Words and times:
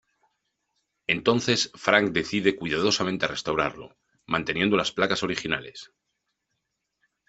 Entonces 1.05 1.69
Frank 1.75 2.09
decide 2.11 2.55
cuidadosamente 2.55 3.27
restaurarlo, 3.27 3.95
manteniendo 4.25 4.75
las 4.75 4.91
placas 4.91 5.21
originales. 5.21 5.91